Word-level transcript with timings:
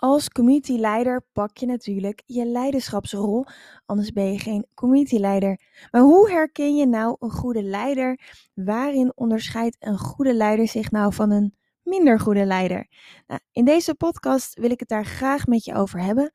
Als 0.00 0.28
communityleider 0.28 1.26
pak 1.32 1.56
je 1.56 1.66
natuurlijk 1.66 2.22
je 2.26 2.46
leiderschapsrol, 2.46 3.44
anders 3.86 4.12
ben 4.12 4.32
je 4.32 4.38
geen 4.38 4.66
communityleider. 4.74 5.60
Maar 5.90 6.00
hoe 6.00 6.30
herken 6.30 6.76
je 6.76 6.86
nou 6.86 7.16
een 7.18 7.30
goede 7.30 7.62
leider? 7.62 8.20
Waarin 8.54 9.12
onderscheidt 9.14 9.76
een 9.78 9.98
goede 9.98 10.34
leider 10.34 10.68
zich 10.68 10.90
nou 10.90 11.14
van 11.14 11.30
een 11.30 11.54
minder 11.82 12.20
goede 12.20 12.44
leider? 12.44 12.88
Nou, 13.26 13.40
in 13.52 13.64
deze 13.64 13.94
podcast 13.94 14.58
wil 14.58 14.70
ik 14.70 14.80
het 14.80 14.88
daar 14.88 15.04
graag 15.04 15.46
met 15.46 15.64
je 15.64 15.74
over 15.74 16.00
hebben. 16.00 16.32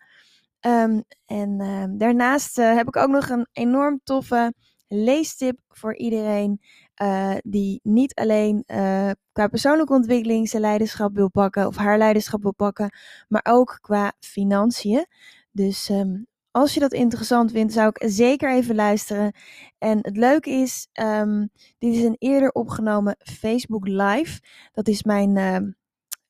Ehm, 0.59 1.01
en 1.25 1.59
ehm, 1.59 1.97
daarnaast 1.97 2.59
uh, 2.59 2.75
heb 2.75 2.87
ik 2.87 2.95
ook 2.95 3.09
nog 3.09 3.29
een 3.29 3.47
enorm 3.51 3.99
toffe 4.03 4.53
leestip 4.87 5.59
voor 5.67 5.95
iedereen 5.95 6.61
uh, 7.01 7.35
die 7.43 7.79
niet 7.83 8.13
alleen 8.13 8.63
uh, 8.67 9.11
qua 9.31 9.47
persoonlijke 9.47 9.93
ontwikkeling 9.93 10.49
zijn 10.49 10.61
leiderschap 10.61 11.15
wil 11.15 11.29
pakken 11.29 11.67
of 11.67 11.75
haar 11.75 11.97
leiderschap 11.97 12.41
wil 12.41 12.53
pakken, 12.53 12.97
maar 13.27 13.45
ook 13.49 13.77
qua 13.81 14.13
financiën. 14.19 15.05
Dus 15.51 15.89
um, 15.89 16.27
als 16.51 16.73
je 16.73 16.79
dat 16.79 16.93
interessant 16.93 17.51
vindt, 17.51 17.73
zou 17.73 17.91
ik 17.93 18.09
zeker 18.09 18.53
even 18.53 18.75
luisteren. 18.75 19.35
En 19.77 19.97
het 20.01 20.17
leuke 20.17 20.49
is, 20.49 20.87
um, 20.93 21.49
dit 21.77 21.95
is 21.95 22.03
een 22.03 22.15
eerder 22.19 22.51
opgenomen 22.51 23.15
Facebook 23.19 23.87
Live. 23.87 24.41
Dat 24.71 24.87
is 24.87 25.03
mijn 25.03 25.35
uh, 25.37 25.57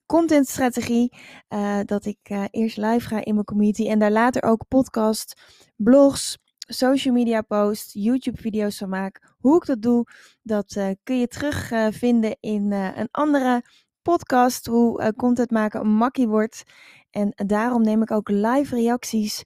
contentstrategie. 0.06 1.18
Uh, 1.50 1.80
dat 1.86 2.06
ik 2.06 2.18
eerst 2.52 2.78
live 2.78 3.08
ga 3.08 3.26
in 3.26 3.34
mijn 3.34 3.46
community 3.46 3.88
en 3.90 4.00
daar 4.00 4.12
later 4.12 4.44
ook 4.44 4.68
podcast, 4.68 5.42
blogs, 5.76 6.38
social 6.66 7.14
media 7.14 7.42
posts, 7.42 7.94
YouTube 7.94 8.42
video's 8.42 8.78
van 8.78 8.90
maak. 8.90 9.36
Hoe 9.38 9.56
ik 9.56 9.66
dat 9.66 9.82
doe, 9.82 10.06
dat 10.42 10.76
uh, 10.78 10.90
kun 11.04 11.20
je 11.20 11.28
terugvinden 11.28 12.30
uh, 12.30 12.52
in 12.54 12.72
uh, 12.72 12.98
een 12.98 13.08
andere 13.12 13.64
podcast. 14.02 14.66
Hoe 14.66 15.14
content 15.16 15.52
maken 15.52 15.88
makkie 15.88 16.28
wordt. 16.28 16.64
En 17.10 17.34
daarom 17.36 17.82
neem 17.82 18.02
ik 18.02 18.12
ook 18.12 18.30
live 18.30 18.76
reacties 18.76 19.44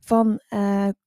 van 0.00 0.40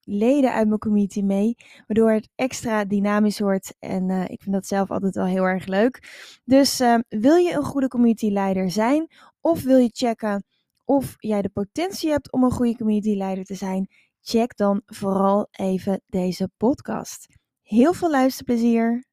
leden 0.01 0.53
uit 0.53 0.67
mijn 0.67 0.79
community 0.79 1.21
mee. 1.21 1.55
Waardoor 1.87 2.11
het 2.11 2.29
extra 2.35 2.85
dynamisch 2.85 3.39
wordt. 3.39 3.75
En 3.79 4.09
ik 4.09 4.41
vind 4.41 4.55
dat 4.55 4.65
zelf 4.65 4.91
altijd 4.91 5.15
wel 5.15 5.25
heel 5.25 5.43
erg 5.43 5.65
leuk. 5.65 6.21
Dus 6.43 6.77
wil 7.09 7.35
je 7.35 7.53
een 7.53 7.63
goede 7.63 7.87
community 7.87 8.29
leider 8.29 8.71
zijn? 8.71 9.07
Of 9.41 9.63
wil 9.63 9.77
je 9.77 9.89
checken 9.93 10.43
of 10.85 11.15
jij 11.17 11.41
de 11.41 11.49
potentie 11.49 12.09
hebt 12.09 12.31
om 12.31 12.43
een 12.43 12.51
goede 12.51 12.77
community 12.77 13.15
leider 13.15 13.43
te 13.43 13.55
zijn? 13.55 13.87
Check 14.23 14.57
dan 14.57 14.81
vooral 14.85 15.47
even 15.51 16.01
deze 16.07 16.49
podcast. 16.57 17.27
Heel 17.61 17.93
veel 17.93 18.09
luisterplezier! 18.09 19.12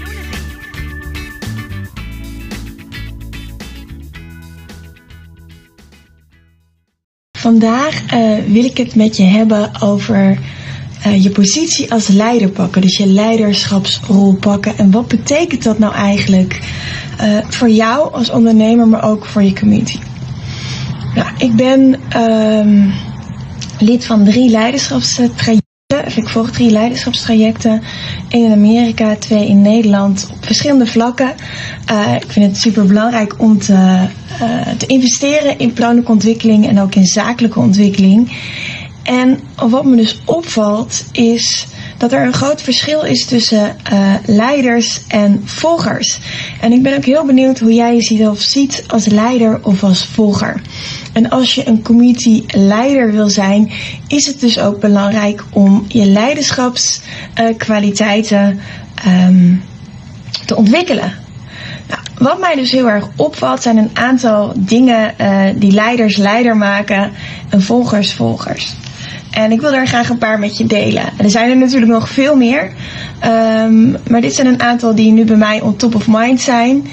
Vandaag 7.41 8.13
uh, 8.13 8.37
wil 8.47 8.63
ik 8.63 8.77
het 8.77 8.95
met 8.95 9.17
je 9.17 9.23
hebben 9.23 9.81
over 9.81 10.37
uh, 11.07 11.23
je 11.23 11.29
positie 11.29 11.91
als 11.91 12.07
leider 12.07 12.49
pakken. 12.49 12.81
Dus 12.81 12.97
je 12.97 13.07
leiderschapsrol 13.07 14.35
pakken. 14.35 14.77
En 14.77 14.91
wat 14.91 15.07
betekent 15.07 15.63
dat 15.63 15.79
nou 15.79 15.93
eigenlijk 15.93 16.59
uh, 17.21 17.37
voor 17.47 17.69
jou 17.69 18.13
als 18.13 18.29
ondernemer, 18.29 18.87
maar 18.87 19.03
ook 19.03 19.25
voor 19.25 19.43
je 19.43 19.53
community? 19.53 19.99
Ik 21.37 21.55
ben 21.55 21.95
um, 22.17 22.93
lid 23.79 24.05
van 24.05 24.23
drie 24.23 24.49
leiderschapstrajecten. 24.49 25.60
Ik 26.21 26.29
volg 26.29 26.51
drie 26.51 26.69
leiderschapstrajecten. 26.69 27.81
Eén 28.29 28.45
in 28.45 28.51
Amerika, 28.51 29.15
twee 29.15 29.47
in 29.47 29.61
Nederland. 29.61 30.27
Op 30.31 30.45
verschillende 30.45 30.87
vlakken. 30.87 31.33
Uh, 31.91 32.15
ik 32.15 32.31
vind 32.31 32.45
het 32.45 32.57
super 32.57 32.85
belangrijk 32.85 33.33
om 33.37 33.59
te, 33.59 33.73
uh, 34.41 34.67
te 34.77 34.85
investeren 34.85 35.59
in 35.59 35.73
persoonlijke 35.73 36.11
ontwikkeling 36.11 36.67
en 36.67 36.79
ook 36.79 36.95
in 36.95 37.05
zakelijke 37.05 37.59
ontwikkeling. 37.59 38.31
En 39.03 39.39
wat 39.55 39.85
me 39.85 39.95
dus 39.95 40.21
opvalt 40.25 41.05
is 41.11 41.67
dat 42.01 42.11
er 42.11 42.25
een 42.25 42.33
groot 42.33 42.61
verschil 42.61 43.01
is 43.01 43.25
tussen 43.25 43.75
uh, 43.93 44.13
leiders 44.25 45.01
en 45.07 45.41
volgers. 45.45 46.19
En 46.61 46.71
ik 46.71 46.83
ben 46.83 46.97
ook 46.97 47.05
heel 47.05 47.25
benieuwd 47.25 47.59
hoe 47.59 47.73
jij 47.73 47.95
jezelf 47.95 48.39
ziet 48.39 48.83
als 48.87 49.05
leider 49.05 49.59
of 49.63 49.83
als 49.83 50.05
volger. 50.05 50.61
En 51.13 51.29
als 51.29 51.55
je 51.55 51.67
een 51.67 51.81
community 51.81 52.43
leider 52.47 53.11
wil 53.11 53.29
zijn, 53.29 53.71
is 54.07 54.27
het 54.27 54.39
dus 54.39 54.59
ook 54.59 54.79
belangrijk 54.79 55.43
om 55.51 55.85
je 55.87 56.05
leiderschapskwaliteiten 56.05 58.59
um, 59.07 59.63
te 60.45 60.55
ontwikkelen. 60.55 61.13
Nou, 61.87 62.01
wat 62.17 62.39
mij 62.39 62.55
dus 62.55 62.71
heel 62.71 62.89
erg 62.89 63.07
opvalt 63.15 63.61
zijn 63.61 63.77
een 63.77 63.91
aantal 63.93 64.53
dingen 64.55 65.13
uh, 65.21 65.45
die 65.55 65.71
leiders 65.71 66.17
leider 66.17 66.57
maken 66.57 67.11
en 67.49 67.61
volgers 67.61 68.13
volgers. 68.13 68.75
En 69.31 69.51
ik 69.51 69.61
wil 69.61 69.71
daar 69.71 69.87
graag 69.87 70.09
een 70.09 70.17
paar 70.17 70.39
met 70.39 70.57
je 70.57 70.65
delen. 70.65 71.03
En 71.17 71.23
er 71.23 71.29
zijn 71.29 71.49
er 71.49 71.57
natuurlijk 71.57 71.91
nog 71.91 72.09
veel 72.09 72.35
meer. 72.35 72.71
Um, 73.25 73.97
maar 74.09 74.21
dit 74.21 74.33
zijn 74.33 74.47
een 74.47 74.61
aantal 74.61 74.95
die 74.95 75.11
nu 75.11 75.25
bij 75.25 75.35
mij 75.35 75.61
on 75.61 75.75
top 75.75 75.95
of 75.95 76.07
mind 76.07 76.41
zijn. 76.41 76.87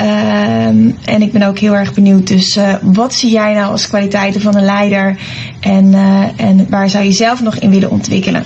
Um, 0.00 0.96
en 1.04 1.22
ik 1.22 1.32
ben 1.32 1.42
ook 1.42 1.58
heel 1.58 1.74
erg 1.74 1.94
benieuwd. 1.94 2.26
Dus 2.26 2.56
uh, 2.56 2.74
wat 2.82 3.14
zie 3.14 3.30
jij 3.30 3.54
nou 3.54 3.70
als 3.70 3.88
kwaliteiten 3.88 4.40
van 4.40 4.56
een 4.56 4.64
leider? 4.64 5.16
En, 5.60 5.84
uh, 5.92 6.22
en 6.36 6.66
waar 6.68 6.90
zou 6.90 7.04
je 7.04 7.12
zelf 7.12 7.42
nog 7.42 7.56
in 7.56 7.70
willen 7.70 7.90
ontwikkelen? 7.90 8.44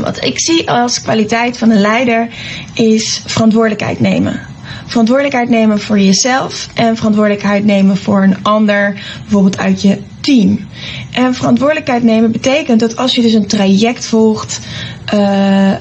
Wat 0.00 0.24
ik 0.24 0.40
zie 0.40 0.70
als 0.70 1.02
kwaliteit 1.02 1.58
van 1.58 1.70
een 1.70 1.80
leider 1.80 2.28
is 2.74 3.22
verantwoordelijkheid 3.26 4.00
nemen. 4.00 4.40
Verantwoordelijkheid 4.86 5.48
nemen 5.48 5.80
voor 5.80 5.98
jezelf 5.98 6.68
en 6.74 6.96
verantwoordelijkheid 6.96 7.64
nemen 7.64 7.96
voor 7.96 8.22
een 8.22 8.36
ander, 8.42 9.00
bijvoorbeeld 9.22 9.58
uit 9.58 9.82
je 9.82 9.98
team. 10.28 10.58
En 11.12 11.34
verantwoordelijkheid 11.34 12.02
nemen 12.02 12.32
betekent 12.32 12.80
dat 12.80 12.96
als 12.96 13.14
je 13.14 13.22
dus 13.22 13.32
een 13.32 13.46
traject 13.46 14.06
volgt, 14.06 14.60
uh, 15.14 15.74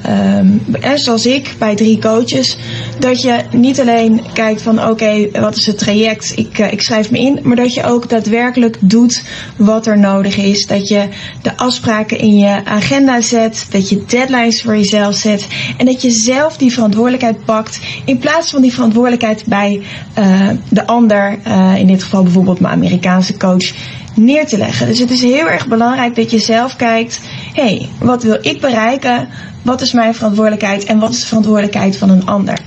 zoals 0.96 1.26
ik 1.26 1.56
bij 1.60 1.76
drie 1.76 2.00
coaches, 2.00 2.58
dat 3.00 3.22
je 3.22 3.42
niet 3.52 3.80
alleen 3.80 4.22
kijkt 4.34 4.62
van 4.62 4.90
oké, 4.90 5.30
wat 5.32 5.56
is 5.56 5.66
het 5.66 5.78
traject, 5.78 6.34
ik, 6.36 6.60
uh, 6.60 6.72
ik 6.72 6.82
schrijf 6.82 7.12
me 7.12 7.20
in, 7.20 7.40
maar 7.44 7.56
dat 7.56 7.74
je 7.74 7.84
ook 7.84 8.10
daadwerkelijk 8.10 8.78
doet 8.80 9.24
wat 9.56 9.88
er 9.88 10.00
nodig 10.00 10.38
is. 10.38 10.66
Dat 10.66 10.88
je 10.88 11.08
de 11.42 11.58
afspraken 11.58 12.20
in 12.20 12.38
je 12.38 12.66
agenda 12.66 13.22
zet, 13.22 13.66
dat 13.70 13.90
je 13.90 14.04
deadlines 14.08 14.62
voor 14.62 14.76
jezelf 14.76 15.16
zet. 15.16 15.48
En 15.78 15.86
dat 15.86 16.02
je 16.02 16.12
zelf 16.12 16.58
die 16.58 16.74
verantwoordelijkheid 16.74 17.46
pakt 17.46 17.80
in 18.06 18.18
plaats 18.18 18.50
van 18.50 18.62
die 18.62 18.74
verantwoordelijkheid 18.74 19.44
bij 19.46 19.82
uh, 20.20 20.50
de 20.70 20.88
ander, 20.88 21.40
in 21.78 21.88
dit 21.88 22.04
geval 22.04 22.24
bijvoorbeeld 22.24 22.60
mijn 22.60 22.74
Amerikaanse 22.74 23.38
coach, 23.38 23.74
neer 24.18 24.48
te 24.48 24.58
leggen. 24.58 24.88
Dus 24.88 25.00
het 25.00 25.12
is 25.12 25.22
heel 25.22 25.50
erg 25.50 25.68
belangrijk 25.68 26.16
dat 26.16 26.32
je 26.32 26.40
zelf 26.40 26.76
kijkt: 26.76 27.20
hé, 27.54 27.64
hey, 27.64 27.90
wat 28.00 28.24
wil 28.24 28.38
ik 28.42 28.62
bereiken? 28.62 29.28
Wat 29.62 29.82
is 29.82 29.94
mijn 29.94 30.16
verantwoordelijkheid 30.16 30.84
en 30.84 31.00
wat 31.00 31.10
is 31.12 31.20
de 31.20 31.26
verantwoordelijkheid 31.26 31.98
van 31.98 32.10
een 32.10 32.26
ander? 32.26 32.60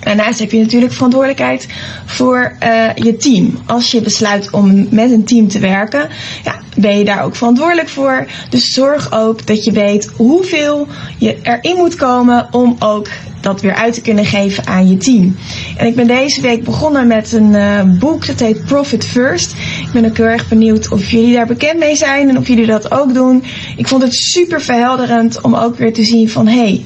Daarnaast 0.00 0.38
heb 0.38 0.50
je 0.50 0.60
natuurlijk 0.60 0.92
verantwoordelijkheid 0.92 1.68
voor 2.04 2.56
uh, 2.62 2.94
je 2.94 3.16
team. 3.16 3.58
Als 3.66 3.90
je 3.90 4.00
besluit 4.00 4.50
om 4.50 4.86
met 4.90 5.10
een 5.10 5.24
team 5.24 5.48
te 5.48 5.58
werken, 5.58 6.08
ja, 6.44 6.60
ben 6.76 6.98
je 6.98 7.04
daar 7.04 7.24
ook 7.24 7.36
verantwoordelijk 7.36 7.88
voor. 7.88 8.26
Dus 8.50 8.72
zorg 8.72 9.12
ook 9.12 9.46
dat 9.46 9.64
je 9.64 9.72
weet 9.72 10.10
hoeveel 10.16 10.88
je 11.18 11.38
erin 11.42 11.76
moet 11.76 11.94
komen 11.94 12.48
om 12.50 12.76
ook 12.78 13.08
dat 13.46 13.60
weer 13.60 13.74
uit 13.74 13.94
te 13.94 14.00
kunnen 14.00 14.24
geven 14.24 14.66
aan 14.66 14.88
je 14.88 14.96
team. 14.96 15.36
En 15.76 15.86
ik 15.86 15.94
ben 15.94 16.06
deze 16.06 16.40
week 16.40 16.64
begonnen 16.64 17.06
met 17.06 17.32
een 17.32 17.52
uh, 17.52 17.80
boek 17.98 18.26
dat 18.26 18.40
heet 18.40 18.64
Profit 18.64 19.04
First. 19.04 19.52
Ik 19.86 19.92
ben 19.92 20.04
ook 20.04 20.16
heel 20.16 20.26
erg 20.26 20.48
benieuwd 20.48 20.92
of 20.92 21.10
jullie 21.10 21.34
daar 21.34 21.46
bekend 21.46 21.78
mee 21.78 21.96
zijn 21.96 22.28
en 22.28 22.38
of 22.38 22.48
jullie 22.48 22.66
dat 22.66 22.90
ook 22.90 23.14
doen. 23.14 23.44
Ik 23.76 23.88
vond 23.88 24.02
het 24.02 24.14
super 24.14 24.60
verhelderend 24.60 25.40
om 25.40 25.54
ook 25.54 25.76
weer 25.76 25.92
te 25.92 26.04
zien 26.04 26.30
van 26.30 26.46
hey, 26.46 26.82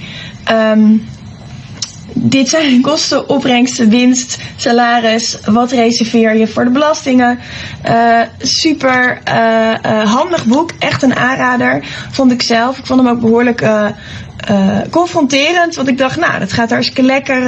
um, 0.72 1.02
dit 2.22 2.48
zijn 2.48 2.80
kosten, 2.80 3.28
opbrengsten, 3.28 3.88
winst, 3.88 4.38
salaris. 4.56 5.38
Wat 5.44 5.72
reserveer 5.72 6.36
je 6.36 6.46
voor 6.46 6.64
de 6.64 6.70
belastingen? 6.70 7.38
Uh, 7.88 8.20
super 8.38 9.20
uh, 9.28 9.74
uh, 9.86 10.14
handig 10.14 10.44
boek. 10.44 10.70
Echt 10.78 11.02
een 11.02 11.16
aanrader. 11.16 11.84
Vond 12.10 12.32
ik 12.32 12.42
zelf. 12.42 12.78
Ik 12.78 12.86
vond 12.86 13.00
hem 13.00 13.08
ook 13.08 13.20
behoorlijk 13.20 13.68
confronterend. 14.90 15.74
Want 15.74 15.88
ik 15.88 15.98
dacht, 15.98 16.16
nou, 16.16 16.38
dat 16.38 16.52
gaat 16.52 16.70
hartstikke 16.70 17.02
lekker 17.02 17.42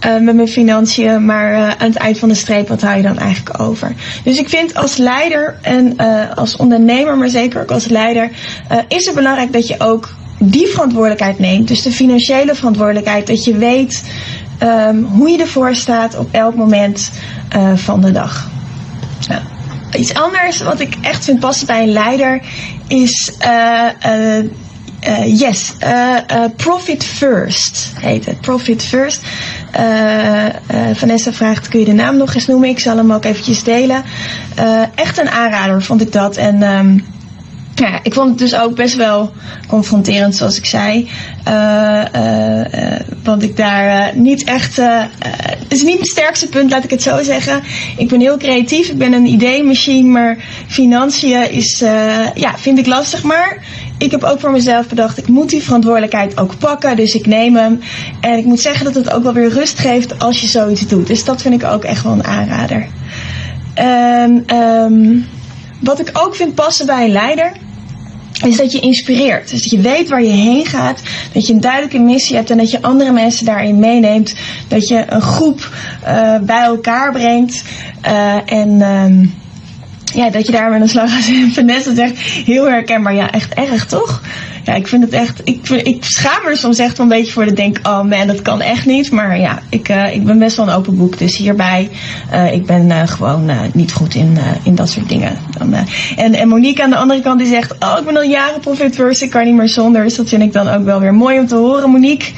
met 0.00 0.34
mijn 0.34 0.48
financiën. 0.48 1.24
Maar 1.24 1.54
aan 1.54 1.88
het 1.88 1.96
eind 1.96 2.18
van 2.18 2.28
de 2.28 2.34
streep, 2.34 2.68
wat 2.68 2.82
hou 2.82 2.96
je 2.96 3.02
dan 3.02 3.18
eigenlijk 3.18 3.60
over? 3.60 3.92
Dus 4.24 4.38
ik 4.38 4.48
vind 4.48 4.74
als 4.74 4.96
leider 4.96 5.58
en 5.62 5.96
als 6.34 6.56
ondernemer, 6.56 7.16
maar 7.16 7.28
zeker 7.28 7.60
ook 7.60 7.70
als 7.70 7.86
leider, 7.86 8.30
is 8.88 9.06
het 9.06 9.14
belangrijk 9.14 9.52
dat 9.52 9.66
je 9.66 9.74
ook 9.78 10.08
die 10.42 10.66
verantwoordelijkheid 10.66 11.38
neemt. 11.38 11.68
Dus 11.68 11.82
de 11.82 11.92
financiële 11.92 12.54
verantwoordelijkheid. 12.54 13.26
Dat 13.26 13.44
je 13.44 13.56
weet 13.56 14.02
um, 14.62 15.04
hoe 15.04 15.30
je 15.30 15.38
ervoor 15.38 15.74
staat 15.74 16.16
op 16.16 16.28
elk 16.30 16.54
moment 16.54 17.10
van 17.74 18.00
de 18.00 18.12
dag. 18.12 18.50
Iets 19.98 20.14
anders 20.14 20.62
wat 20.62 20.80
ik 20.80 20.94
echt 21.00 21.24
vind 21.24 21.40
passen 21.40 21.66
bij 21.66 21.82
een 21.82 21.92
leider 21.92 22.42
is 22.86 23.32
uh, 23.42 25.38
yes, 25.38 25.72
uh, 25.84 26.16
uh, 26.32 26.44
Profit 26.56 27.04
First 27.04 27.92
heet 28.00 28.26
het. 28.26 28.40
Profit 28.40 28.82
First. 28.82 29.22
Vanessa 30.94 31.32
vraagt, 31.32 31.68
kun 31.68 31.78
je 31.78 31.84
de 31.84 31.92
naam 31.92 32.16
nog 32.16 32.34
eens 32.34 32.46
noemen? 32.46 32.68
Ik 32.68 32.78
zal 32.78 32.96
hem 32.96 33.12
ook 33.12 33.24
eventjes 33.24 33.62
delen. 33.62 34.02
echt 34.94 35.18
een 35.18 35.30
aanrader 35.30 35.82
vond 35.82 36.00
ik 36.00 36.12
dat. 36.12 36.36
En 36.36 36.62
um, 36.62 37.04
ja, 37.80 38.00
ik 38.02 38.14
vond 38.14 38.28
het 38.28 38.38
dus 38.38 38.54
ook 38.54 38.74
best 38.74 38.96
wel 38.96 39.32
confronterend, 39.68 40.36
zoals 40.36 40.56
ik 40.56 40.66
zei. 40.66 41.08
want 43.22 43.42
ik 43.42 43.56
daar 43.56 44.16
niet 44.16 44.44
echt. 44.44 44.76
het 44.76 45.72
is 45.72 45.82
niet 45.82 45.94
mijn 45.94 46.04
sterkste 46.04 46.48
punt, 46.48 46.70
laat 46.70 46.84
ik 46.84 46.90
het 46.90 47.02
zo 47.02 47.22
zeggen. 47.22 47.62
Ik 47.96 48.08
ben 48.08 48.20
heel 48.20 48.36
creatief, 48.36 48.88
ik 48.88 48.98
ben 48.98 49.12
een 49.12 49.26
ideemachine, 49.26 50.08
maar 50.08 50.36
financiën 50.66 51.50
is, 51.50 51.78
ja, 52.34 52.54
vind 52.56 52.78
ik 52.78 52.86
lastig. 52.86 53.22
Maar 53.22 53.58
ik 53.98 54.10
heb 54.10 54.24
ook 54.24 54.40
voor 54.40 54.50
mezelf 54.50 54.88
bedacht, 54.88 55.18
ik 55.18 55.28
moet 55.28 55.50
die 55.50 55.62
verantwoordelijkheid 55.62 56.38
ook 56.38 56.58
pakken. 56.58 56.96
Dus 56.96 57.14
ik 57.14 57.26
neem 57.26 57.56
hem. 57.56 57.80
En 58.20 58.38
ik 58.38 58.44
moet 58.44 58.60
zeggen 58.60 58.84
dat 58.84 58.94
het 58.94 59.10
ook 59.10 59.22
wel 59.22 59.32
weer 59.32 59.50
rust 59.50 59.78
geeft 59.78 60.18
als 60.18 60.40
je 60.40 60.46
zoiets 60.46 60.86
doet. 60.86 61.06
Dus 61.06 61.24
dat 61.24 61.42
vind 61.42 61.62
ik 61.62 61.68
ook 61.68 61.84
echt 61.84 62.02
wel 62.02 62.12
een 62.12 62.24
aanrader. 62.24 62.86
En 63.74 64.56
um, 64.56 65.26
wat 65.80 66.00
ik 66.00 66.10
ook 66.12 66.34
vind 66.34 66.54
passen 66.54 66.86
bij 66.86 67.04
een 67.04 67.12
leider. 67.12 67.52
Is 68.44 68.56
dat 68.56 68.72
je 68.72 68.80
inspireert. 68.80 69.50
Dus 69.50 69.62
dat 69.62 69.70
je 69.70 69.80
weet 69.80 70.08
waar 70.08 70.22
je 70.22 70.28
heen 70.28 70.66
gaat. 70.66 71.00
Dat 71.32 71.46
je 71.46 71.52
een 71.52 71.60
duidelijke 71.60 71.98
missie 71.98 72.36
hebt. 72.36 72.50
En 72.50 72.56
dat 72.56 72.70
je 72.70 72.82
andere 72.82 73.12
mensen 73.12 73.46
daarin 73.46 73.78
meeneemt. 73.78 74.34
Dat 74.68 74.88
je 74.88 75.04
een 75.08 75.22
groep 75.22 75.68
uh, 76.04 76.38
bij 76.38 76.62
elkaar 76.62 77.12
brengt. 77.12 77.62
Uh, 78.06 78.52
en 78.52 78.80
um, 78.80 79.34
ja, 80.14 80.30
dat 80.30 80.46
je 80.46 80.52
daar 80.52 80.70
met 80.70 80.80
een 80.80 80.88
slag 80.88 81.12
gaat 81.12 81.52
Vanessa 81.52 81.94
zegt, 81.94 82.18
heel 82.20 82.64
herkenbaar. 82.64 83.14
Ja, 83.14 83.30
echt 83.30 83.54
erg, 83.54 83.86
toch? 83.86 84.22
Ja, 84.70 84.76
ik 84.76 84.86
vind 84.86 85.02
het 85.02 85.12
echt, 85.12 85.40
ik, 85.44 85.68
ik 85.68 86.04
schaam 86.04 86.44
me 86.44 86.56
soms 86.56 86.78
echt 86.78 86.96
wel 86.96 87.06
een 87.06 87.12
beetje 87.12 87.32
voor. 87.32 87.44
Dat 87.44 87.56
denk, 87.56 87.78
oh 87.82 88.02
man, 88.02 88.26
dat 88.26 88.42
kan 88.42 88.60
echt 88.60 88.86
niet. 88.86 89.10
Maar 89.10 89.38
ja, 89.38 89.62
ik, 89.68 89.88
uh, 89.88 90.14
ik 90.14 90.24
ben 90.24 90.38
best 90.38 90.56
wel 90.56 90.68
een 90.68 90.74
open 90.74 90.96
boek. 90.96 91.18
Dus 91.18 91.36
hierbij, 91.36 91.90
uh, 92.32 92.52
ik 92.52 92.66
ben 92.66 92.86
uh, 92.86 93.06
gewoon 93.06 93.50
niet 93.72 93.92
goed 93.92 94.14
in, 94.14 94.38
in 94.62 94.74
dat 94.74 94.90
soort 94.90 95.08
dingen. 95.08 95.38
Dan, 95.58 95.74
en, 96.16 96.34
en 96.34 96.48
Monique 96.48 96.84
aan 96.84 96.90
de 96.90 96.96
andere 96.96 97.20
kant 97.20 97.38
die 97.38 97.48
zegt, 97.48 97.72
oh, 97.72 97.96
ik 97.98 98.04
ben 98.04 98.16
al 98.16 98.22
jaren 98.22 98.60
profiteur, 98.60 99.22
ik 99.22 99.30
kan 99.30 99.44
niet 99.44 99.54
meer 99.54 99.68
zonder. 99.68 100.02
Dus 100.02 100.16
dat 100.16 100.28
vind 100.28 100.42
ik 100.42 100.52
dan 100.52 100.68
ook 100.68 100.84
wel 100.84 101.00
weer 101.00 101.14
mooi 101.14 101.38
om 101.38 101.46
te 101.46 101.56
horen, 101.56 101.90
Monique. 101.90 102.32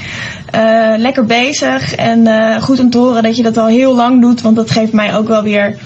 lekker 0.96 1.24
bezig 1.24 1.94
en 1.94 2.26
goed 2.62 2.80
om 2.80 2.90
te 2.90 2.98
horen 2.98 3.22
dat 3.22 3.36
je 3.36 3.42
dat 3.42 3.56
al 3.56 3.66
heel 3.66 3.94
lang 3.94 4.20
doet. 4.20 4.40
Want 4.40 4.56
dat 4.56 4.70
geeft 4.70 4.92
mij 4.92 5.16
ook 5.16 5.28
wel 5.28 5.42
weer 5.42 5.78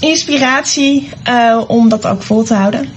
inspiratie 0.00 1.08
om 1.66 1.88
dat 1.88 2.06
ook 2.06 2.22
vol 2.22 2.42
te 2.42 2.54
houden. 2.54 2.88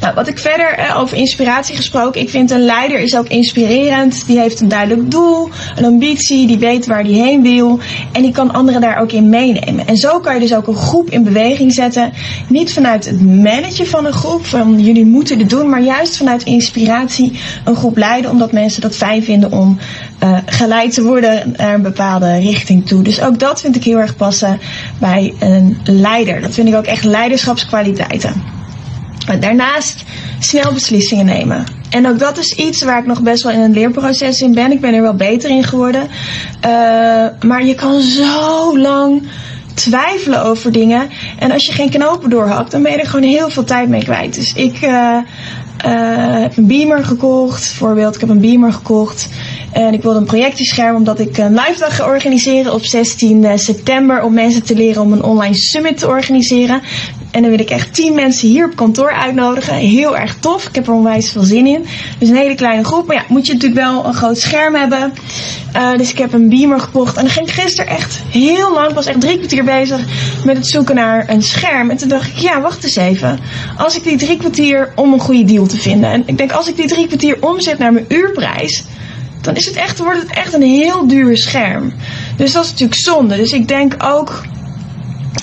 Nou, 0.00 0.14
wat 0.14 0.28
ik 0.28 0.38
verder 0.38 0.78
uh, 0.78 0.98
over 1.00 1.16
inspiratie 1.16 1.76
gesproken, 1.76 2.20
ik 2.20 2.30
vind 2.30 2.50
een 2.50 2.64
leider 2.64 2.98
is 2.98 3.16
ook 3.16 3.28
inspirerend. 3.28 4.26
Die 4.26 4.38
heeft 4.38 4.60
een 4.60 4.68
duidelijk 4.68 5.10
doel, 5.10 5.48
een 5.76 5.84
ambitie, 5.84 6.46
die 6.46 6.58
weet 6.58 6.86
waar 6.86 7.04
die 7.04 7.22
heen 7.22 7.42
wil 7.42 7.78
en 8.12 8.22
die 8.22 8.32
kan 8.32 8.52
anderen 8.52 8.80
daar 8.80 9.00
ook 9.00 9.12
in 9.12 9.28
meenemen. 9.28 9.86
En 9.86 9.96
zo 9.96 10.20
kan 10.20 10.34
je 10.34 10.40
dus 10.40 10.54
ook 10.54 10.66
een 10.66 10.76
groep 10.76 11.10
in 11.10 11.24
beweging 11.24 11.72
zetten. 11.72 12.12
Niet 12.48 12.72
vanuit 12.72 13.04
het 13.04 13.20
managen 13.20 13.86
van 13.86 14.06
een 14.06 14.12
groep, 14.12 14.46
van 14.46 14.80
jullie 14.80 15.06
moeten 15.06 15.38
dit 15.38 15.50
doen, 15.50 15.68
maar 15.68 15.82
juist 15.82 16.16
vanuit 16.16 16.42
inspiratie 16.42 17.38
een 17.64 17.76
groep 17.76 17.96
leiden, 17.96 18.30
omdat 18.30 18.52
mensen 18.52 18.80
dat 18.82 18.96
fijn 18.96 19.22
vinden 19.22 19.52
om 19.52 19.78
uh, 20.22 20.38
geleid 20.46 20.94
te 20.94 21.02
worden 21.02 21.54
naar 21.56 21.74
een 21.74 21.82
bepaalde 21.82 22.38
richting 22.38 22.86
toe. 22.86 23.02
Dus 23.02 23.20
ook 23.20 23.38
dat 23.38 23.60
vind 23.60 23.76
ik 23.76 23.84
heel 23.84 23.98
erg 23.98 24.16
passen 24.16 24.60
bij 24.98 25.34
een 25.38 25.78
leider. 25.84 26.40
Dat 26.40 26.54
vind 26.54 26.68
ik 26.68 26.74
ook 26.74 26.86
echt 26.86 27.04
leiderschapskwaliteiten. 27.04 28.57
Daarnaast 29.36 30.04
snel 30.38 30.72
beslissingen 30.72 31.26
nemen. 31.26 31.64
En 31.90 32.08
ook 32.08 32.18
dat 32.18 32.38
is 32.38 32.52
iets 32.52 32.82
waar 32.82 32.98
ik 32.98 33.06
nog 33.06 33.22
best 33.22 33.42
wel 33.42 33.52
in 33.52 33.60
een 33.60 33.72
leerproces 33.72 34.42
in 34.42 34.54
ben. 34.54 34.72
Ik 34.72 34.80
ben 34.80 34.94
er 34.94 35.02
wel 35.02 35.14
beter 35.14 35.50
in 35.50 35.64
geworden. 35.64 36.02
Uh, 36.64 37.26
maar 37.40 37.64
je 37.64 37.74
kan 37.74 38.00
zo 38.00 38.78
lang 38.78 39.22
twijfelen 39.74 40.42
over 40.44 40.72
dingen. 40.72 41.08
En 41.38 41.50
als 41.50 41.66
je 41.66 41.72
geen 41.72 41.90
knopen 41.90 42.30
doorhakt, 42.30 42.70
dan 42.70 42.82
ben 42.82 42.92
je 42.92 42.98
er 42.98 43.06
gewoon 43.06 43.28
heel 43.28 43.50
veel 43.50 43.64
tijd 43.64 43.88
mee 43.88 44.04
kwijt. 44.04 44.34
Dus 44.34 44.52
ik 44.52 44.82
uh, 44.82 44.90
uh, 44.90 46.40
heb 46.40 46.56
een 46.56 46.66
beamer 46.66 47.04
gekocht. 47.04 47.66
Voorbeeld, 47.66 48.14
ik 48.14 48.20
heb 48.20 48.30
een 48.30 48.40
beamer 48.40 48.72
gekocht. 48.72 49.28
En 49.72 49.92
ik 49.92 50.02
wilde 50.02 50.18
een 50.18 50.24
projectiescherm 50.24 50.96
omdat 50.96 51.20
ik 51.20 51.38
een 51.38 51.54
live 51.54 51.78
dag 51.78 51.96
ga 51.96 52.06
organiseren 52.06 52.74
op 52.74 52.84
16 52.84 53.58
september. 53.58 54.22
Om 54.22 54.34
mensen 54.34 54.62
te 54.62 54.74
leren 54.74 55.02
om 55.02 55.12
een 55.12 55.22
online 55.22 55.54
summit 55.54 55.98
te 55.98 56.08
organiseren. 56.08 56.80
En 57.30 57.42
dan 57.42 57.50
wil 57.50 57.60
ik 57.60 57.70
echt 57.70 57.94
tien 57.94 58.14
mensen 58.14 58.48
hier 58.48 58.66
op 58.66 58.76
kantoor 58.76 59.12
uitnodigen. 59.12 59.74
Heel 59.74 60.16
erg 60.16 60.36
tof. 60.40 60.66
Ik 60.66 60.74
heb 60.74 60.86
er 60.86 60.92
onwijs 60.92 61.30
veel 61.30 61.42
zin 61.42 61.66
in. 61.66 61.86
Dus 62.18 62.28
een 62.28 62.36
hele 62.36 62.54
kleine 62.54 62.84
groep. 62.84 63.06
Maar 63.06 63.16
ja, 63.16 63.24
moet 63.28 63.46
je 63.46 63.52
natuurlijk 63.52 63.80
wel 63.80 64.04
een 64.04 64.14
groot 64.14 64.38
scherm 64.38 64.74
hebben. 64.74 65.12
Uh, 65.76 65.92
dus 65.92 66.10
ik 66.10 66.18
heb 66.18 66.32
een 66.32 66.48
beamer 66.48 66.80
gekocht. 66.80 67.16
En 67.16 67.22
dan 67.22 67.32
ging 67.32 67.46
ik 67.46 67.52
gisteren 67.52 67.92
echt 67.92 68.20
heel 68.30 68.72
lang, 68.72 68.88
ik 68.88 68.94
was 68.94 69.06
echt 69.06 69.20
drie 69.20 69.36
kwartier 69.36 69.64
bezig 69.64 70.00
met 70.44 70.56
het 70.56 70.66
zoeken 70.66 70.94
naar 70.94 71.28
een 71.28 71.42
scherm. 71.42 71.90
En 71.90 71.96
toen 71.96 72.08
dacht 72.08 72.28
ik, 72.28 72.36
ja, 72.36 72.60
wacht 72.60 72.84
eens 72.84 72.96
even. 72.96 73.38
Als 73.76 73.96
ik 73.96 74.02
die 74.02 74.16
drie 74.16 74.36
kwartier 74.36 74.92
om 74.94 75.12
een 75.12 75.20
goede 75.20 75.44
deal 75.44 75.66
te 75.66 75.76
vinden. 75.76 76.10
En 76.10 76.22
ik 76.26 76.38
denk, 76.38 76.52
als 76.52 76.68
ik 76.68 76.76
die 76.76 76.86
drie 76.86 77.06
kwartier 77.06 77.36
omzet 77.40 77.78
naar 77.78 77.92
mijn 77.92 78.04
uurprijs. 78.08 78.84
Dan 79.40 79.54
is 79.56 79.66
het 79.66 79.76
echt, 79.76 79.98
wordt 79.98 80.20
het 80.20 80.30
echt 80.30 80.54
een 80.54 80.62
heel 80.62 81.06
duur 81.06 81.36
scherm. 81.36 81.92
Dus 82.36 82.52
dat 82.52 82.64
is 82.64 82.70
natuurlijk 82.70 83.00
zonde. 83.00 83.36
Dus 83.36 83.52
ik 83.52 83.68
denk 83.68 83.94
ook 84.04 84.42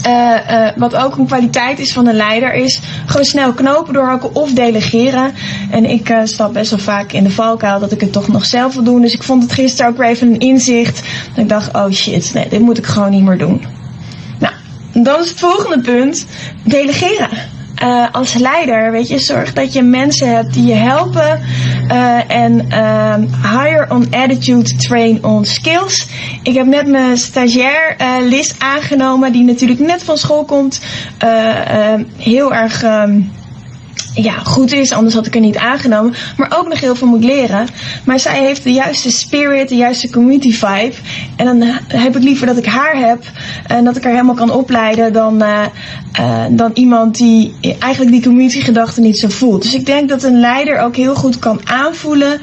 uh, 0.07 0.35
uh, 0.51 0.67
wat 0.75 0.95
ook 0.95 1.17
een 1.17 1.25
kwaliteit 1.25 1.79
is 1.79 1.93
van 1.93 2.07
een 2.07 2.15
leider, 2.15 2.53
is 2.53 2.81
gewoon 3.05 3.25
snel 3.25 3.53
knopen 3.53 3.93
doorhakken 3.93 4.35
of 4.35 4.51
delegeren. 4.51 5.33
En 5.71 5.85
ik 5.85 6.09
uh, 6.09 6.19
stap 6.23 6.53
best 6.53 6.69
wel 6.69 6.79
vaak 6.79 7.11
in 7.11 7.23
de 7.23 7.31
valkuil 7.31 7.79
dat 7.79 7.91
ik 7.91 8.01
het 8.01 8.11
toch 8.11 8.27
nog 8.27 8.45
zelf 8.45 8.73
wil 8.73 8.83
doen. 8.83 9.01
Dus 9.01 9.13
ik 9.13 9.23
vond 9.23 9.43
het 9.43 9.51
gisteren 9.51 9.91
ook 9.91 9.97
weer 9.97 10.07
even 10.07 10.27
een 10.27 10.39
inzicht. 10.39 11.01
Dat 11.29 11.43
ik 11.43 11.49
dacht, 11.49 11.75
oh 11.75 11.91
shit, 11.91 12.33
nee, 12.33 12.49
dit 12.49 12.59
moet 12.59 12.77
ik 12.77 12.85
gewoon 12.85 13.11
niet 13.11 13.23
meer 13.23 13.37
doen. 13.37 13.65
Nou, 14.39 14.53
dan 14.93 15.19
is 15.19 15.29
het 15.29 15.39
volgende 15.39 15.81
punt, 15.81 16.25
delegeren 16.63 17.53
uh, 17.83 18.07
als 18.11 18.33
leider, 18.33 18.91
weet 18.91 19.07
je, 19.07 19.19
zorg 19.19 19.53
dat 19.53 19.73
je 19.73 19.81
mensen 19.81 20.35
hebt 20.35 20.53
die 20.53 20.65
je 20.65 20.73
helpen. 20.73 21.41
Uh, 21.87 22.31
en 22.31 22.67
uh, 22.69 23.15
hire 23.41 23.85
on 23.89 24.07
attitude, 24.11 24.75
train 24.75 25.23
on 25.23 25.45
skills. 25.45 26.07
Ik 26.43 26.53
heb 26.53 26.65
net 26.65 26.87
mijn 26.87 27.17
stagiair 27.17 27.95
uh, 28.01 28.27
Liz 28.27 28.53
aangenomen, 28.57 29.31
die 29.31 29.43
natuurlijk 29.43 29.79
net 29.79 30.03
van 30.03 30.17
school 30.17 30.45
komt. 30.45 30.81
heel 32.17 32.53
erg. 32.53 32.83
Um, 32.83 33.31
ja, 34.15 34.33
goed 34.33 34.71
is, 34.71 34.91
anders 34.91 35.13
had 35.13 35.25
ik 35.25 35.35
er 35.35 35.41
niet 35.41 35.57
aangenomen. 35.57 36.13
Maar 36.37 36.53
ook 36.57 36.67
nog 36.67 36.79
heel 36.79 36.95
veel 36.95 37.07
moet 37.07 37.23
leren. 37.23 37.67
Maar 38.03 38.19
zij 38.19 38.39
heeft 38.39 38.63
de 38.63 38.71
juiste 38.71 39.11
spirit, 39.11 39.69
de 39.69 39.75
juiste 39.75 40.09
community 40.09 40.51
vibe. 40.51 40.95
En 41.35 41.45
dan 41.45 41.61
heb 41.87 42.15
ik 42.15 42.23
liever 42.23 42.47
dat 42.47 42.57
ik 42.57 42.65
haar 42.65 42.97
heb 42.97 43.23
en 43.67 43.83
dat 43.83 43.95
ik 43.95 44.03
haar 44.03 44.11
helemaal 44.11 44.35
kan 44.35 44.51
opleiden 44.51 45.13
dan, 45.13 45.43
uh, 45.43 45.65
uh, 46.19 46.45
dan 46.49 46.71
iemand 46.73 47.17
die 47.17 47.53
eigenlijk 47.79 48.11
die 48.11 48.23
community 48.23 48.59
gedachten 48.59 49.03
niet 49.03 49.19
zo 49.19 49.27
voelt. 49.29 49.61
Dus 49.61 49.73
ik 49.73 49.85
denk 49.85 50.09
dat 50.09 50.23
een 50.23 50.39
leider 50.39 50.79
ook 50.79 50.95
heel 50.95 51.15
goed 51.15 51.39
kan 51.39 51.59
aanvoelen 51.63 52.41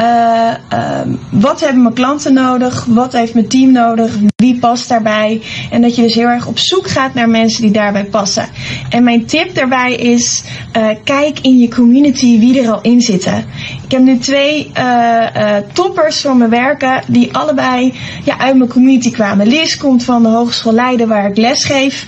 uh, 0.00 0.50
uh, 0.72 1.00
wat 1.30 1.60
hebben 1.60 1.82
mijn 1.82 1.94
klanten 1.94 2.34
nodig? 2.34 2.84
Wat 2.84 3.12
heeft 3.12 3.34
mijn 3.34 3.48
team 3.48 3.72
nodig? 3.72 4.12
Wie 4.36 4.58
past 4.58 4.88
daarbij? 4.88 5.42
En 5.70 5.82
dat 5.82 5.96
je 5.96 6.02
dus 6.02 6.14
heel 6.14 6.28
erg 6.28 6.46
op 6.46 6.58
zoek 6.58 6.88
gaat 6.88 7.14
naar 7.14 7.28
mensen 7.28 7.62
die 7.62 7.70
daarbij 7.70 8.04
passen. 8.04 8.48
En 8.90 9.04
mijn 9.04 9.26
tip 9.26 9.54
daarbij 9.54 9.94
is: 9.94 10.44
uh, 10.76 10.88
kijk 11.04 11.38
in 11.40 11.58
je 11.58 11.68
community 11.68 12.38
wie 12.38 12.62
er 12.62 12.72
al 12.72 12.80
in 12.80 13.00
zitten. 13.00 13.44
Ik 13.84 13.90
heb 13.90 14.00
nu 14.00 14.18
twee 14.18 14.72
toppers 15.72 16.20
voor 16.20 16.36
mijn 16.36 16.50
werken 16.50 17.02
die 17.06 17.36
allebei 17.36 17.94
ja, 18.24 18.38
uit 18.38 18.56
mijn 18.56 18.70
community 18.70 19.10
kwamen. 19.10 19.46
Liz 19.46 19.76
komt 19.76 20.04
van 20.04 20.22
de 20.22 20.28
Hogeschool 20.28 20.72
Leiden 20.72 21.08
waar 21.08 21.30
ik 21.30 21.36
les 21.36 21.64
geef 21.64 22.06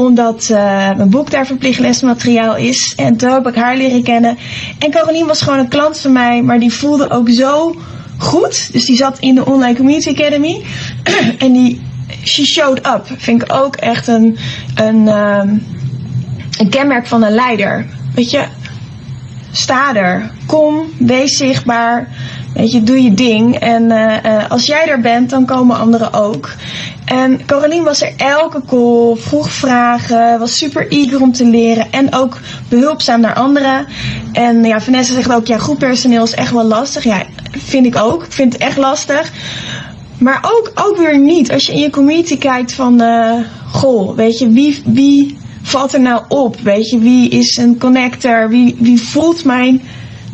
omdat 0.00 0.48
uh, 0.50 0.56
mijn 0.96 1.10
boek 1.10 1.30
daar 1.30 1.46
verplicht 1.46 1.78
lesmateriaal 1.78 2.56
is. 2.56 2.92
En 2.96 3.16
toen 3.16 3.30
heb 3.30 3.46
ik 3.46 3.54
haar 3.54 3.76
leren 3.76 4.02
kennen. 4.02 4.38
En 4.78 4.90
Caroline 4.90 5.26
was 5.26 5.42
gewoon 5.42 5.58
een 5.58 5.68
klant 5.68 5.98
van 5.98 6.12
mij, 6.12 6.42
maar 6.42 6.60
die 6.60 6.72
voelde 6.72 7.10
ook 7.10 7.30
zo 7.30 7.76
goed. 8.18 8.72
Dus 8.72 8.84
die 8.84 8.96
zat 8.96 9.18
in 9.18 9.34
de 9.34 9.46
Online 9.46 9.76
Community 9.76 10.08
Academy. 10.08 10.64
en 11.38 11.52
die, 11.52 11.80
she 12.24 12.44
showed 12.44 12.86
up. 12.86 13.02
Vind 13.16 13.42
ik 13.42 13.52
ook 13.52 13.76
echt 13.76 14.06
een, 14.06 14.38
een, 14.74 15.08
um, 15.08 15.62
een 16.58 16.68
kenmerk 16.70 17.06
van 17.06 17.22
een 17.22 17.34
leider. 17.34 17.86
Weet 18.14 18.30
je, 18.30 18.44
sta 19.52 19.94
er. 19.94 20.30
Kom, 20.46 20.84
wees 20.98 21.36
zichtbaar. 21.36 22.08
Weet 22.54 22.72
je, 22.72 22.82
doe 22.82 23.02
je 23.02 23.14
ding. 23.14 23.56
En 23.56 23.82
uh, 23.82 24.50
als 24.50 24.66
jij 24.66 24.88
er 24.88 25.00
bent, 25.00 25.30
dan 25.30 25.46
komen 25.46 25.78
anderen 25.78 26.12
ook. 26.12 26.50
En 27.10 27.46
Caroline 27.46 27.84
was 27.84 28.02
er 28.02 28.12
elke 28.16 28.62
call, 28.66 29.16
vroeg 29.16 29.50
vragen, 29.50 30.38
was 30.38 30.56
super 30.56 30.88
eager 30.88 31.20
om 31.20 31.32
te 31.32 31.44
leren 31.44 31.92
en 31.92 32.14
ook 32.14 32.38
behulpzaam 32.68 33.20
naar 33.20 33.34
anderen. 33.34 33.86
En 34.32 34.64
ja, 34.64 34.80
Vanessa 34.80 35.14
zegt 35.14 35.32
ook, 35.32 35.46
ja, 35.46 35.58
groeppersoneel 35.58 36.22
is 36.22 36.34
echt 36.34 36.52
wel 36.52 36.64
lastig. 36.64 37.04
Ja, 37.04 37.22
vind 37.58 37.86
ik 37.86 37.96
ook. 37.96 38.24
Ik 38.24 38.32
vind 38.32 38.52
het 38.52 38.62
echt 38.62 38.76
lastig. 38.76 39.32
Maar 40.18 40.38
ook, 40.42 40.72
ook 40.74 40.96
weer 40.96 41.18
niet. 41.18 41.52
Als 41.52 41.66
je 41.66 41.72
in 41.72 41.78
je 41.78 41.90
community 41.90 42.38
kijkt 42.38 42.72
van, 42.72 43.02
uh, 43.02 43.34
goh, 43.72 44.16
weet 44.16 44.38
je, 44.38 44.48
wie, 44.48 44.82
wie 44.84 45.38
valt 45.62 45.92
er 45.92 46.00
nou 46.00 46.22
op? 46.28 46.60
Weet 46.60 46.88
je, 46.88 46.98
wie 46.98 47.28
is 47.28 47.56
een 47.56 47.78
connector? 47.78 48.48
Wie, 48.48 48.76
wie 48.78 49.02
voelt 49.02 49.44
mijn 49.44 49.82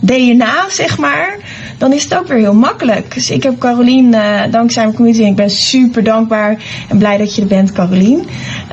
DNA, 0.06 0.64
zeg 0.68 0.98
maar? 0.98 1.36
Dan 1.78 1.92
is 1.92 2.04
het 2.04 2.14
ook 2.18 2.26
weer 2.26 2.38
heel 2.38 2.54
makkelijk. 2.54 3.14
Dus 3.14 3.30
ik 3.30 3.42
heb 3.42 3.58
Carolien, 3.58 4.12
uh, 4.12 4.42
dankzij 4.50 4.82
mijn 4.82 4.94
community, 4.94 5.22
en 5.22 5.30
ik 5.30 5.36
ben 5.36 5.50
super 5.50 6.04
dankbaar 6.04 6.56
en 6.88 6.98
blij 6.98 7.16
dat 7.16 7.34
je 7.34 7.42
er 7.42 7.48
bent, 7.48 7.72
Carolien. 7.72 8.26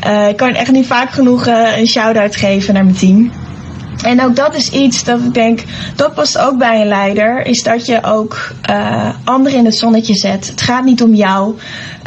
Uh, 0.07 0.29
ik 0.29 0.37
kan 0.37 0.53
echt 0.53 0.71
niet 0.71 0.85
vaak 0.85 1.11
genoeg 1.11 1.47
uh, 1.47 1.77
een 1.77 1.87
shout-out 1.87 2.35
geven 2.35 2.73
naar 2.73 2.83
mijn 2.83 2.97
team. 2.97 3.31
En 4.03 4.21
ook 4.21 4.35
dat 4.35 4.55
is 4.55 4.69
iets 4.69 5.03
dat 5.03 5.19
ik 5.19 5.33
denk, 5.33 5.63
dat 5.95 6.13
past 6.13 6.37
ook 6.37 6.57
bij 6.57 6.81
een 6.81 6.87
leider, 6.87 7.45
is 7.45 7.63
dat 7.63 7.85
je 7.85 8.03
ook 8.03 8.51
uh, 8.69 9.09
anderen 9.23 9.57
in 9.57 9.65
het 9.65 9.75
zonnetje 9.75 10.15
zet. 10.15 10.47
Het 10.47 10.61
gaat 10.61 10.83
niet 10.83 11.03
om 11.03 11.13
jou, 11.13 11.55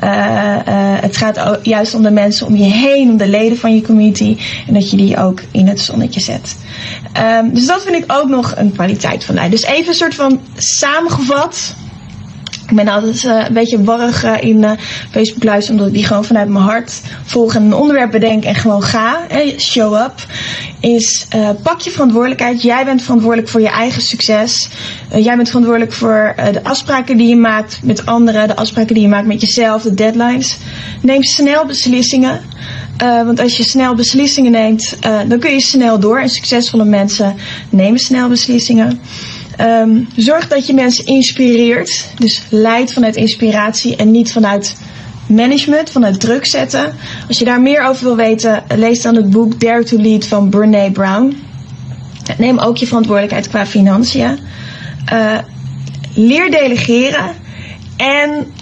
uh, 0.04 0.10
uh, 0.10 0.56
het 1.00 1.16
gaat 1.16 1.58
juist 1.62 1.94
om 1.94 2.02
de 2.02 2.10
mensen 2.10 2.46
om 2.46 2.56
je 2.56 2.64
heen, 2.64 3.10
om 3.10 3.16
de 3.16 3.28
leden 3.28 3.58
van 3.58 3.74
je 3.74 3.82
community. 3.82 4.36
En 4.66 4.74
dat 4.74 4.90
je 4.90 4.96
die 4.96 5.16
ook 5.16 5.40
in 5.50 5.66
het 5.68 5.80
zonnetje 5.80 6.20
zet. 6.20 6.56
Um, 7.40 7.54
dus 7.54 7.66
dat 7.66 7.82
vind 7.82 7.96
ik 7.96 8.12
ook 8.12 8.28
nog 8.28 8.52
een 8.56 8.72
kwaliteit 8.72 9.24
van 9.24 9.34
leider. 9.34 9.58
Dus 9.58 9.68
even 9.68 9.88
een 9.88 9.94
soort 9.94 10.14
van 10.14 10.40
samengevat 10.56 11.74
ik 12.68 12.76
ben 12.76 12.88
altijd 12.88 13.22
uh, 13.24 13.44
een 13.46 13.52
beetje 13.52 13.84
warrig 13.84 14.24
uh, 14.24 14.34
in 14.40 14.62
uh, 14.62 14.70
Facebook 15.10 15.44
luisteren, 15.44 15.78
omdat 15.78 15.94
ik 15.94 15.98
die 15.98 16.06
gewoon 16.06 16.24
vanuit 16.24 16.48
mijn 16.48 16.64
hart 16.64 17.00
volg 17.24 17.54
en 17.54 17.62
een 17.62 17.74
onderwerp 17.74 18.10
bedenk 18.10 18.44
en 18.44 18.54
gewoon 18.54 18.82
ga. 18.82 19.20
Show 19.58 19.94
up. 19.94 20.14
Is 20.80 21.26
pak 21.62 21.80
je 21.80 21.90
verantwoordelijkheid. 21.90 22.62
Jij 22.62 22.84
bent 22.84 23.02
verantwoordelijk 23.02 23.48
voor 23.48 23.60
je 23.60 23.68
eigen 23.68 24.02
succes. 24.02 24.68
jij 25.14 25.36
bent 25.36 25.46
verantwoordelijk 25.46 25.92
voor 25.92 26.34
de 26.52 26.64
afspraken 26.64 27.16
die 27.16 27.28
je 27.28 27.36
maakt 27.36 27.80
met 27.82 28.06
anderen, 28.06 28.48
de 28.48 28.56
afspraken 28.56 28.94
die 28.94 29.02
je 29.02 29.08
maakt 29.08 29.26
met 29.26 29.40
jezelf, 29.40 29.82
de 29.82 29.94
deadlines. 29.94 30.58
Neem 31.02 31.22
snel 31.22 31.66
beslissingen. 31.66 32.40
want 32.98 33.40
als 33.40 33.56
je 33.56 33.62
snel 33.62 33.94
beslissingen 33.94 34.52
neemt, 34.52 34.98
dan 35.28 35.38
kun 35.38 35.52
je 35.52 35.60
snel 35.60 35.98
door. 35.98 36.20
En 36.20 36.28
succesvolle 36.28 36.84
mensen 36.84 37.34
nemen 37.70 37.98
snel 37.98 38.28
beslissingen. 38.28 39.00
Um, 39.60 40.08
zorg 40.16 40.48
dat 40.48 40.66
je 40.66 40.74
mensen 40.74 41.06
inspireert. 41.06 42.06
Dus 42.18 42.42
leid 42.48 42.92
vanuit 42.92 43.16
inspiratie 43.16 43.96
en 43.96 44.10
niet 44.10 44.32
vanuit 44.32 44.76
management, 45.28 45.90
vanuit 45.90 46.20
druk 46.20 46.46
zetten. 46.46 46.94
Als 47.28 47.38
je 47.38 47.44
daar 47.44 47.60
meer 47.60 47.82
over 47.82 48.04
wil 48.04 48.16
weten, 48.16 48.64
lees 48.76 49.02
dan 49.02 49.14
het 49.14 49.30
boek 49.30 49.60
Dare 49.60 49.84
to 49.84 49.96
Lead 49.96 50.26
van 50.26 50.48
Brene 50.48 50.90
Brown. 50.90 51.36
Neem 52.38 52.58
ook 52.58 52.76
je 52.76 52.86
verantwoordelijkheid 52.86 53.48
qua 53.48 53.66
financiën. 53.66 54.38
Uh, 55.12 55.38
leer 56.14 56.50
delegeren. 56.50 57.34
En 57.96 58.52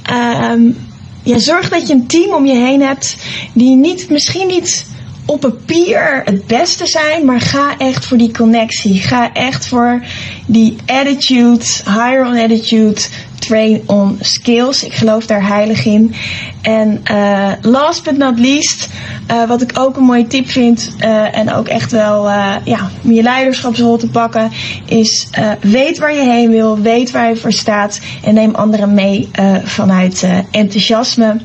um, 0.51 0.77
ja, 1.23 1.39
zorg 1.39 1.69
dat 1.69 1.89
je 1.89 1.95
een 1.95 2.07
team 2.07 2.35
om 2.35 2.47
je 2.47 2.57
heen 2.57 2.83
hebt 2.83 3.17
die 3.55 3.77
niet, 3.77 4.11
misschien 4.11 4.47
niet 4.47 4.87
op 5.27 5.41
papier 5.41 6.23
het 6.25 6.47
beste 6.47 6.87
zijn, 6.87 7.25
maar 7.25 7.41
ga 7.41 7.79
echt 7.79 8.05
voor 8.05 8.19
die 8.19 8.33
connectie. 8.33 9.01
Ga 9.01 9.33
echt 9.33 9.67
voor 9.67 10.03
die 10.47 10.77
attitude, 10.87 11.65
higher 11.85 12.27
on 12.27 12.37
attitude, 12.37 13.01
train 13.39 13.83
on 13.87 14.19
skills. 14.21 14.85
Ik 14.85 14.93
geloof 14.93 15.27
daar 15.27 15.47
heilig 15.47 15.85
in. 15.85 16.15
En 16.63 17.03
uh, 17.11 17.53
last 17.61 18.05
but 18.05 18.17
not 18.17 18.39
least, 18.39 18.89
uh, 19.31 19.45
wat 19.49 19.63
ik 19.63 19.79
ook 19.79 19.97
een 19.97 20.05
mooie 20.05 20.27
tip 20.27 20.49
vind 20.49 20.95
uh, 20.99 21.39
en 21.39 21.55
ook 21.55 21.69
echt 21.69 21.91
wel 21.91 22.31
ja, 22.65 22.91
je 23.01 23.23
leiderschapsrol 23.23 23.97
te 23.97 24.09
pakken, 24.09 24.51
is 24.87 25.29
weet 25.61 25.99
waar 25.99 26.15
je 26.15 26.31
heen 26.31 26.51
wil, 26.51 26.79
weet 26.81 27.11
waar 27.11 27.29
je 27.29 27.37
voor 27.37 27.53
staat 27.53 28.01
en 28.25 28.35
neem 28.35 28.55
anderen 28.55 28.95
mee 28.95 29.29
vanuit 29.65 30.27
enthousiasme. 30.51 31.41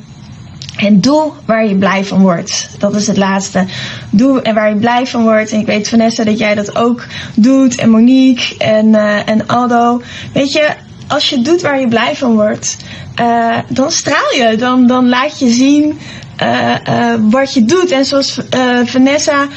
En 0.80 1.02
doe 1.02 1.32
waar 1.46 1.66
je 1.66 1.76
blij 1.76 2.06
van 2.06 2.22
wordt. 2.22 2.70
Dat 2.78 2.96
is 2.96 3.08
het 3.08 3.18
laatste. 3.18 3.66
Doe 4.10 4.42
en 4.42 4.56
waar 4.56 4.70
je 4.70 4.76
blij 4.76 5.08
van 5.08 5.24
wordt. 5.24 5.52
En 5.52 5.60
ik 5.60 5.66
weet 5.66 5.90
Vanessa 5.90 6.24
dat 6.24 6.40
jij 6.40 6.56
dat 6.56 6.76
ook 6.76 7.06
doet. 7.36 7.78
En 7.78 7.90
Monique 7.90 8.58
en, 8.58 8.88
uh, 8.88 9.30
en 9.30 9.48
Aldo. 9.48 10.02
Weet 10.34 10.52
je, 10.52 10.76
als 11.10 11.30
je 11.30 11.42
doet 11.42 11.62
waar 11.62 11.80
je 11.80 11.88
blij 11.88 12.16
van 12.16 12.34
wordt, 12.34 12.78
uh, 13.22 13.58
dan 13.68 13.92
straal 13.92 14.34
je. 14.36 14.56
Dan, 14.58 14.88
dan 14.88 15.10
laat 15.10 15.40
je 15.40 15.50
zien 15.50 16.00
uh, 16.44 17.16
wat 17.20 17.54
je 17.54 17.66
doet. 17.66 17.92
En 17.92 18.06
zoals 18.06 18.40
Vanessa, 18.86 19.48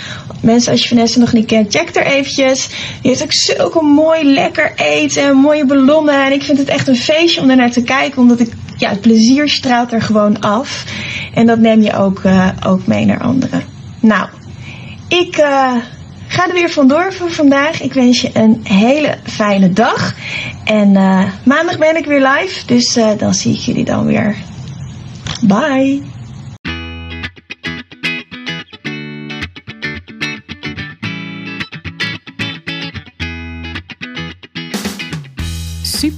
mensen 0.40 0.72
als 0.72 0.82
je 0.82 0.88
Vanessa 0.88 1.18
nog 1.18 1.32
niet 1.32 1.46
kent, 1.46 1.74
check 1.74 1.96
er 1.96 2.06
eventjes. 2.06 2.68
Die 3.00 3.10
heeft 3.10 3.22
ook 3.22 3.32
zulke 3.32 3.82
mooi 3.82 4.24
lekker 4.24 4.72
eten 4.76 5.22
en 5.22 5.36
mooie 5.36 5.66
ballonnen. 5.66 6.24
En 6.24 6.32
ik 6.32 6.42
vind 6.42 6.58
het 6.58 6.68
echt 6.68 6.88
een 6.88 6.96
feestje 6.96 7.40
om 7.40 7.50
er 7.50 7.56
naar 7.56 7.70
te 7.70 7.82
kijken. 7.82 8.22
Omdat 8.22 8.40
ik 8.40 8.52
ja, 8.76 8.90
het 8.90 9.00
plezier 9.00 9.48
straalt 9.48 9.92
er 9.92 10.02
gewoon 10.02 10.40
af. 10.40 10.84
En 11.34 11.46
dat 11.46 11.58
neem 11.58 11.82
je 11.82 11.96
ook, 11.96 12.22
ook 12.66 12.86
mee 12.86 13.04
naar 13.04 13.20
anderen. 13.20 13.62
Nou, 14.00 14.28
ik 15.08 15.44
ga 16.32 16.46
er 16.46 16.54
weer 16.54 16.70
vandoor 16.70 17.12
voor 17.12 17.30
vandaag. 17.30 17.82
Ik 17.82 17.92
wens 17.92 18.20
je 18.20 18.30
een 18.32 18.60
hele 18.62 19.18
fijne 19.24 19.72
dag. 19.72 20.14
En 20.64 20.94
uh, 20.94 21.24
maandag 21.44 21.78
ben 21.78 21.96
ik 21.96 22.06
weer 22.06 22.28
live. 22.28 22.66
Dus 22.66 22.98
dan 23.18 23.34
zie 23.34 23.54
ik 23.54 23.60
jullie 23.60 23.84
dan 23.84 24.06
weer. 24.06 24.36
Bye. 25.40 26.11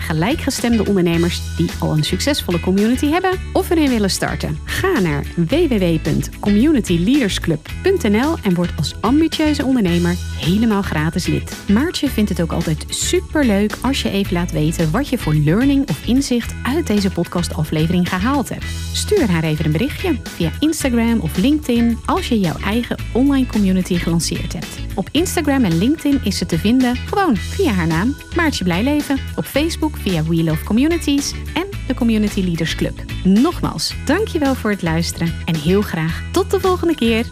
gelijkgestemde 0.00 0.86
ondernemers 0.86 1.56
die 1.56 1.70
al 1.78 1.92
een 1.92 2.04
succesvolle 2.04 2.60
community 2.60 3.06
hebben 3.06 3.38
of 3.52 3.70
erin 3.70 3.88
willen 3.88 4.10
starten. 4.10 4.58
Ga 4.64 5.00
naar 5.00 5.24
www.communityleadersclub.nl 5.36 8.36
en 8.42 8.54
word 8.54 8.70
als 8.76 8.94
ambitieuze 9.00 9.64
ondernemer 9.64 10.16
helemaal 10.38 10.82
gratis 10.82 11.26
lid. 11.26 11.56
Maartje 11.68 12.08
vindt 12.08 12.30
het 12.30 12.42
ook 12.42 12.52
altijd 12.52 12.84
super 12.88 13.44
leuk 13.44 13.74
als 13.80 14.02
je 14.02 14.10
even 14.10 14.32
laat 14.32 14.52
weten 14.52 14.90
wat 14.90 15.08
je 15.08 15.18
voor 15.18 15.34
learning 15.34 15.88
of 15.88 16.06
inzicht 16.06 16.54
uit 16.62 16.86
deze 16.86 17.10
podcastaflevering 17.10 18.08
gehaald 18.08 18.48
hebt. 18.48 18.64
Stuur 18.92 19.30
haar 19.30 19.42
even 19.42 19.64
een 19.64 19.72
berichtje 19.72 20.16
via 20.22 20.50
Instagram 20.60 21.20
of 21.20 21.36
LinkedIn 21.36 21.98
als 22.06 22.28
je 22.28 22.40
jouw 22.40 22.56
eigen 22.64 22.98
online 23.12 23.46
community 23.46 23.94
gelanceerd 23.94 24.52
hebt. 24.52 24.89
Op 25.00 25.08
Instagram 25.12 25.64
en 25.64 25.78
LinkedIn 25.78 26.20
is 26.24 26.38
ze 26.38 26.46
te 26.46 26.58
vinden 26.58 26.96
gewoon 26.96 27.36
via 27.36 27.72
haar 27.72 27.86
naam 27.86 28.16
Maartje 28.36 28.64
Blijleven, 28.64 29.18
op 29.36 29.44
Facebook 29.44 29.96
via 29.96 30.24
We 30.24 30.44
Love 30.44 30.64
Communities 30.64 31.32
en 31.54 31.66
de 31.86 31.94
Community 31.94 32.40
Leaders 32.40 32.74
Club. 32.74 33.02
Nogmaals, 33.24 33.94
dankjewel 34.04 34.54
voor 34.54 34.70
het 34.70 34.82
luisteren 34.82 35.34
en 35.44 35.56
heel 35.56 35.82
graag 35.82 36.22
tot 36.32 36.50
de 36.50 36.60
volgende 36.60 36.94
keer. 36.94 37.26